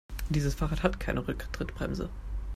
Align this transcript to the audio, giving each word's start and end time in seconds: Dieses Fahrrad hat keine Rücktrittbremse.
Dieses 0.31 0.55
Fahrrad 0.55 0.81
hat 0.81 0.99
keine 0.99 1.27
Rücktrittbremse. 1.27 2.09